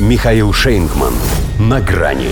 Михаил 0.00 0.52
Шейнгман. 0.52 1.14
На 1.60 1.80
грани. 1.80 2.30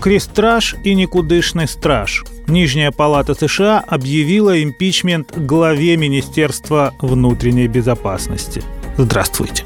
Крестраж 0.00 0.74
и 0.82 0.96
никудышный 0.96 1.68
страж. 1.68 2.24
Нижняя 2.48 2.90
палата 2.90 3.34
США 3.34 3.78
объявила 3.86 4.60
импичмент 4.64 5.32
главе 5.36 5.96
Министерства 5.96 6.92
внутренней 7.00 7.68
безопасности. 7.68 8.64
Здравствуйте. 8.98 9.64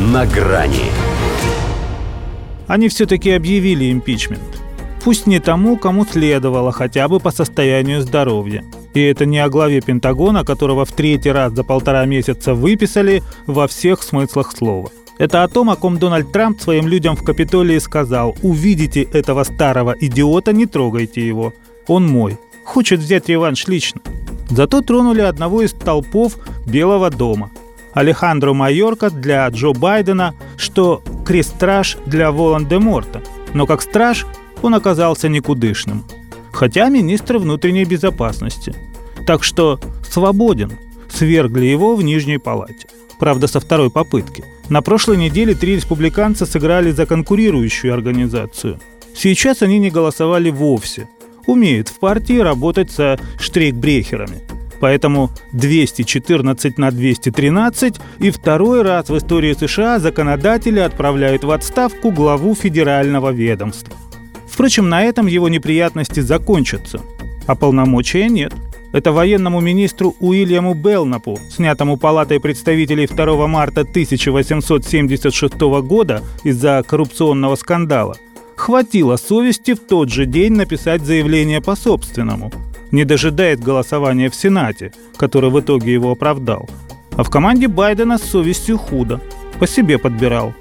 На 0.00 0.26
грани. 0.26 0.84
Они 2.66 2.90
все-таки 2.90 3.30
объявили 3.30 3.90
импичмент. 3.90 4.60
Пусть 5.02 5.26
не 5.26 5.40
тому, 5.40 5.78
кому 5.78 6.04
следовало, 6.04 6.72
хотя 6.72 7.08
бы 7.08 7.20
по 7.20 7.30
состоянию 7.30 8.02
здоровья. 8.02 8.64
И 8.92 9.00
это 9.00 9.24
не 9.24 9.38
о 9.38 9.48
главе 9.48 9.80
Пентагона, 9.80 10.44
которого 10.44 10.84
в 10.84 10.92
третий 10.92 11.30
раз 11.30 11.54
за 11.54 11.64
полтора 11.64 12.04
месяца 12.04 12.52
выписали 12.52 13.22
во 13.46 13.66
всех 13.66 14.02
смыслах 14.02 14.52
слова. 14.54 14.90
Это 15.20 15.44
о 15.44 15.48
том, 15.48 15.68
о 15.68 15.76
ком 15.76 15.98
Дональд 15.98 16.32
Трамп 16.32 16.62
своим 16.62 16.88
людям 16.88 17.14
в 17.14 17.22
Капитолии 17.22 17.78
сказал 17.78 18.34
«Увидите 18.40 19.02
этого 19.02 19.44
старого 19.44 19.94
идиота, 20.00 20.54
не 20.54 20.64
трогайте 20.64 21.20
его. 21.28 21.52
Он 21.86 22.06
мой. 22.08 22.38
Хочет 22.64 23.00
взять 23.00 23.28
реванш 23.28 23.68
лично». 23.68 24.00
Зато 24.48 24.80
тронули 24.80 25.20
одного 25.20 25.60
из 25.60 25.72
толпов 25.74 26.38
Белого 26.66 27.10
дома. 27.10 27.50
Алехандро 27.92 28.54
Майорка 28.54 29.10
для 29.10 29.46
Джо 29.48 29.74
Байдена, 29.74 30.34
что 30.56 31.02
крестраж 31.26 31.98
для 32.06 32.32
Волан-де-Морта. 32.32 33.20
Но 33.52 33.66
как 33.66 33.82
страж 33.82 34.24
он 34.62 34.74
оказался 34.74 35.28
никудышным. 35.28 36.02
Хотя 36.50 36.88
министр 36.88 37.36
внутренней 37.36 37.84
безопасности. 37.84 38.74
Так 39.26 39.44
что 39.44 39.78
свободен. 40.02 40.72
Свергли 41.10 41.66
его 41.66 41.94
в 41.94 42.02
Нижней 42.02 42.38
палате. 42.38 42.86
Правда, 43.20 43.46
со 43.46 43.60
второй 43.60 43.90
попытки– 43.90 44.42
на 44.70 44.82
прошлой 44.82 45.16
неделе 45.16 45.56
три 45.56 45.74
республиканца 45.74 46.46
сыграли 46.46 46.92
за 46.92 47.04
конкурирующую 47.04 47.92
организацию. 47.92 48.78
Сейчас 49.16 49.62
они 49.62 49.80
не 49.80 49.90
голосовали 49.90 50.48
вовсе. 50.50 51.08
Умеют 51.46 51.88
в 51.88 51.98
партии 51.98 52.38
работать 52.38 52.92
со 52.92 53.18
штрейкбрехерами. 53.40 54.42
Поэтому 54.78 55.30
214 55.52 56.78
на 56.78 56.92
213 56.92 57.96
и 58.20 58.30
второй 58.30 58.82
раз 58.82 59.08
в 59.08 59.18
истории 59.18 59.54
США 59.54 59.98
законодатели 59.98 60.78
отправляют 60.78 61.42
в 61.42 61.50
отставку 61.50 62.12
главу 62.12 62.54
федерального 62.54 63.30
ведомства. 63.30 63.92
Впрочем, 64.48 64.88
на 64.88 65.02
этом 65.02 65.26
его 65.26 65.48
неприятности 65.48 66.20
закончатся, 66.20 67.00
а 67.48 67.56
полномочия 67.56 68.28
нет– 68.28 68.52
это 68.92 69.12
военному 69.12 69.60
министру 69.60 70.16
Уильяму 70.20 70.74
Белнапу, 70.74 71.38
снятому 71.48 71.96
Палатой 71.96 72.40
представителей 72.40 73.06
2 73.06 73.46
марта 73.46 73.82
1876 73.82 75.60
года 75.82 76.22
из-за 76.42 76.82
коррупционного 76.86 77.54
скандала, 77.54 78.16
хватило 78.56 79.16
совести 79.16 79.74
в 79.74 79.80
тот 79.80 80.10
же 80.10 80.26
день 80.26 80.54
написать 80.54 81.02
заявление 81.02 81.60
по 81.60 81.76
собственному, 81.76 82.52
не 82.90 83.04
дожидаясь 83.04 83.60
голосования 83.60 84.28
в 84.28 84.34
Сенате, 84.34 84.92
который 85.16 85.50
в 85.50 85.60
итоге 85.60 85.92
его 85.92 86.10
оправдал. 86.12 86.68
А 87.12 87.22
в 87.22 87.30
команде 87.30 87.68
Байдена 87.68 88.18
с 88.18 88.22
совестью 88.22 88.78
худо. 88.78 89.20
По 89.58 89.66
себе 89.66 89.98
подбирал. 89.98 90.54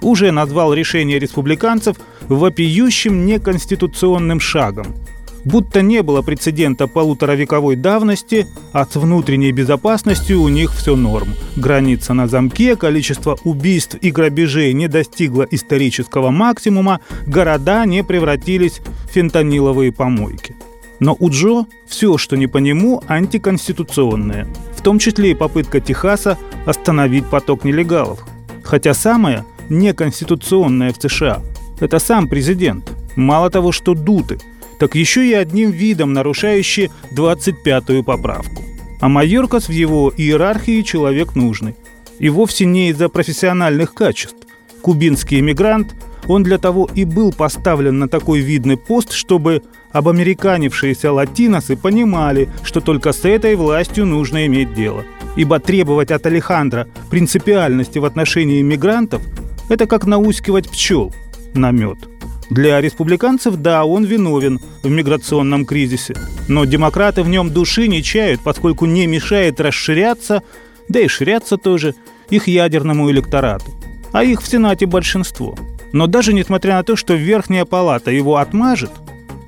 Уже 0.00 0.30
назвал 0.30 0.72
решение 0.72 1.18
республиканцев 1.18 1.96
вопиющим 2.28 3.26
неконституционным 3.26 4.40
шагом– 4.40 4.86
будто 5.46 5.80
не 5.80 6.02
было 6.02 6.22
прецедента 6.22 6.88
полуторавековой 6.88 7.76
давности, 7.76 8.48
а 8.72 8.84
с 8.84 8.96
внутренней 8.96 9.52
безопасностью 9.52 10.42
у 10.42 10.48
них 10.48 10.74
все 10.74 10.96
норм. 10.96 11.28
Граница 11.54 12.14
на 12.14 12.26
замке, 12.26 12.74
количество 12.76 13.38
убийств 13.44 13.96
и 14.02 14.10
грабежей 14.10 14.72
не 14.74 14.88
достигло 14.88 15.46
исторического 15.48 16.30
максимума, 16.30 17.00
города 17.26 17.86
не 17.86 18.02
превратились 18.02 18.80
в 19.04 19.12
фентаниловые 19.12 19.92
помойки. 19.92 20.56
Но 20.98 21.16
у 21.18 21.30
Джо 21.30 21.66
все, 21.86 22.18
что 22.18 22.36
не 22.36 22.48
по 22.48 22.58
нему, 22.58 23.02
антиконституционное, 23.06 24.48
в 24.74 24.82
том 24.82 24.98
числе 24.98 25.30
и 25.30 25.34
попытка 25.34 25.80
Техаса 25.80 26.38
остановить 26.66 27.26
поток 27.26 27.64
нелегалов. 27.64 28.24
Хотя 28.64 28.94
самое 28.94 29.44
неконституционное 29.68 30.92
в 30.92 31.00
США– 31.00 31.40
это 31.80 32.00
сам 32.00 32.26
президент. 32.26 32.90
Мало 33.14 33.48
того, 33.48 33.70
что 33.70 33.94
дуты– 33.94 34.40
так 34.78 34.94
еще 34.94 35.26
и 35.26 35.32
одним 35.32 35.70
видом 35.70 36.12
нарушающий 36.12 36.90
25-ю 37.12 38.02
поправку. 38.02 38.62
А 39.00 39.08
Майоркас 39.08 39.68
в 39.68 39.72
его 39.72 40.12
иерархии 40.16 40.82
человек 40.82 41.34
нужный. 41.34 41.76
И 42.18 42.28
вовсе 42.28 42.64
не 42.64 42.90
из-за 42.90 43.08
профессиональных 43.08 43.94
качеств. 43.94 44.36
Кубинский 44.80 45.40
эмигрант, 45.40 45.94
он 46.26 46.42
для 46.42 46.58
того 46.58 46.88
и 46.94 47.04
был 47.04 47.32
поставлен 47.32 47.98
на 47.98 48.08
такой 48.08 48.40
видный 48.40 48.76
пост, 48.76 49.12
чтобы 49.12 49.62
обамериканившиеся 49.92 51.12
латиносы 51.12 51.76
понимали, 51.76 52.48
что 52.62 52.80
только 52.80 53.12
с 53.12 53.24
этой 53.24 53.54
властью 53.54 54.06
нужно 54.06 54.46
иметь 54.46 54.74
дело. 54.74 55.04
Ибо 55.36 55.60
требовать 55.60 56.10
от 56.10 56.24
Алехандра 56.26 56.88
принципиальности 57.10 57.98
в 57.98 58.04
отношении 58.04 58.60
иммигрантов– 58.60 59.22
это 59.68 59.86
как 59.86 60.06
наускивать 60.06 60.70
пчел 60.70 61.12
на 61.54 61.70
мед– 61.70 61.98
для 62.50 62.80
республиканцев, 62.80 63.56
да, 63.56 63.84
он 63.84 64.04
виновен 64.04 64.60
в 64.82 64.88
миграционном 64.90 65.64
кризисе. 65.64 66.14
Но 66.48 66.64
демократы 66.64 67.22
в 67.22 67.28
нем 67.28 67.50
души 67.50 67.88
не 67.88 68.02
чают, 68.02 68.40
поскольку 68.42 68.86
не 68.86 69.06
мешает 69.06 69.60
расширяться, 69.60 70.42
да 70.88 71.00
и 71.00 71.08
ширяться 71.08 71.56
тоже, 71.56 71.94
их 72.30 72.46
ядерному 72.46 73.10
электорату. 73.10 73.66
А 74.12 74.22
их 74.22 74.40
в 74.42 74.48
Сенате 74.48 74.86
большинство. 74.86 75.56
Но 75.92 76.06
даже 76.06 76.32
несмотря 76.32 76.74
на 76.74 76.82
то, 76.84 76.96
что 76.96 77.14
Верхняя 77.14 77.64
Палата 77.64 78.10
его 78.10 78.36
отмажет, 78.36 78.90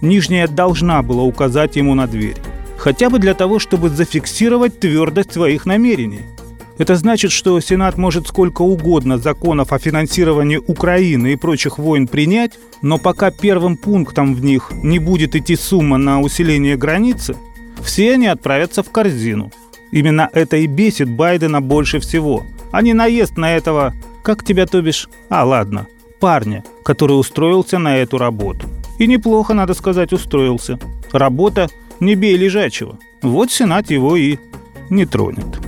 Нижняя 0.00 0.46
должна 0.46 1.02
была 1.02 1.22
указать 1.24 1.76
ему 1.76 1.94
на 1.94 2.06
дверь. 2.06 2.36
Хотя 2.76 3.10
бы 3.10 3.18
для 3.18 3.34
того, 3.34 3.58
чтобы 3.58 3.88
зафиксировать 3.88 4.78
твердость 4.78 5.32
своих 5.32 5.66
намерений– 5.66 6.22
это 6.78 6.94
значит, 6.94 7.32
что 7.32 7.58
Сенат 7.60 7.98
может 7.98 8.28
сколько 8.28 8.62
угодно 8.62 9.18
законов 9.18 9.72
о 9.72 9.78
финансировании 9.78 10.62
Украины 10.64 11.32
и 11.32 11.36
прочих 11.36 11.78
войн 11.78 12.06
принять, 12.06 12.52
но 12.82 12.98
пока 12.98 13.32
первым 13.32 13.76
пунктом 13.76 14.34
в 14.34 14.44
них 14.44 14.70
не 14.72 15.00
будет 15.00 15.34
идти 15.34 15.56
сумма 15.56 15.98
на 15.98 16.20
усиление 16.20 16.76
границы, 16.76 17.36
все 17.82 18.14
они 18.14 18.28
отправятся 18.28 18.82
в 18.82 18.90
корзину. 18.90 19.50
Именно 19.90 20.30
это 20.32 20.56
и 20.56 20.66
бесит 20.66 21.10
Байдена 21.10 21.60
больше 21.60 21.98
всего, 21.98 22.46
а 22.70 22.82
не 22.82 22.94
наезд 22.94 23.36
на 23.36 23.56
этого, 23.56 23.94
как 24.22 24.44
тебя 24.44 24.66
то 24.66 24.80
бишь, 24.80 25.08
а 25.28 25.44
ладно, 25.44 25.88
парня, 26.20 26.62
который 26.84 27.18
устроился 27.18 27.78
на 27.78 27.96
эту 27.96 28.18
работу. 28.18 28.68
И 28.98 29.06
неплохо, 29.06 29.54
надо 29.54 29.74
сказать, 29.74 30.12
устроился. 30.12 30.78
Работа 31.12 31.68
не 31.98 32.14
бей 32.14 32.36
лежачего. 32.36 32.98
Вот 33.22 33.50
Сенат 33.50 33.90
его 33.90 34.16
и 34.16 34.38
не 34.90 35.06
тронет. 35.06 35.67